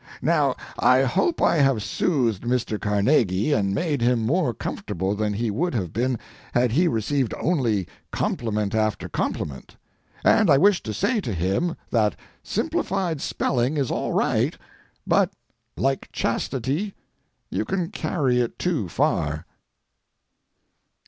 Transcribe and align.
Now, 0.23 0.55
I 0.79 1.03
hope 1.03 1.43
I 1.43 1.57
have 1.57 1.83
soothed 1.83 2.41
Mr. 2.41 2.81
Carnegie 2.81 3.53
and 3.53 3.71
made 3.75 4.01
him 4.01 4.21
more 4.25 4.51
comfortable 4.51 5.13
than 5.13 5.31
he 5.33 5.51
would 5.51 5.75
have 5.75 5.93
been 5.93 6.17
had 6.55 6.71
he 6.71 6.87
received 6.87 7.35
only 7.39 7.87
compliment 8.09 8.73
after 8.73 9.07
compliment, 9.07 9.77
and 10.25 10.49
I 10.49 10.57
wish 10.57 10.81
to 10.81 10.93
say 10.95 11.21
to 11.21 11.35
him 11.35 11.75
that 11.91 12.15
simplified 12.41 13.21
spelling 13.21 13.77
is 13.77 13.91
all 13.91 14.11
right, 14.11 14.57
but, 15.05 15.33
like 15.77 16.09
chastity, 16.11 16.95
you 17.51 17.63
can 17.63 17.91
carry 17.91 18.41
it 18.41 18.57
too 18.57 18.89
far. 18.89 19.45